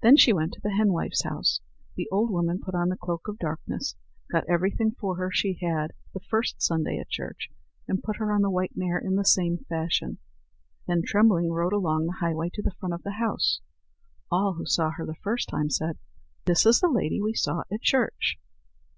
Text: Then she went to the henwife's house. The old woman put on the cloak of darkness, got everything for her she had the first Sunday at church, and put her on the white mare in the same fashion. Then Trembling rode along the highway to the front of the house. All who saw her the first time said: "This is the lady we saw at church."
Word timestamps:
Then 0.00 0.16
she 0.16 0.32
went 0.32 0.54
to 0.54 0.62
the 0.62 0.70
henwife's 0.70 1.24
house. 1.24 1.60
The 1.94 2.08
old 2.10 2.30
woman 2.30 2.58
put 2.58 2.74
on 2.74 2.88
the 2.88 2.96
cloak 2.96 3.28
of 3.28 3.38
darkness, 3.38 3.96
got 4.32 4.48
everything 4.48 4.92
for 4.92 5.16
her 5.16 5.30
she 5.30 5.58
had 5.60 5.92
the 6.14 6.20
first 6.20 6.62
Sunday 6.62 6.96
at 6.98 7.10
church, 7.10 7.50
and 7.86 8.02
put 8.02 8.16
her 8.16 8.32
on 8.32 8.40
the 8.40 8.48
white 8.48 8.78
mare 8.78 8.96
in 8.98 9.16
the 9.16 9.26
same 9.26 9.58
fashion. 9.68 10.20
Then 10.86 11.02
Trembling 11.04 11.50
rode 11.52 11.74
along 11.74 12.06
the 12.06 12.16
highway 12.18 12.48
to 12.54 12.62
the 12.62 12.72
front 12.80 12.94
of 12.94 13.02
the 13.02 13.18
house. 13.20 13.60
All 14.30 14.54
who 14.54 14.64
saw 14.64 14.92
her 14.92 15.04
the 15.04 15.16
first 15.16 15.50
time 15.50 15.68
said: 15.68 15.98
"This 16.46 16.64
is 16.64 16.80
the 16.80 16.88
lady 16.88 17.20
we 17.20 17.34
saw 17.34 17.64
at 17.70 17.82
church." 17.82 18.38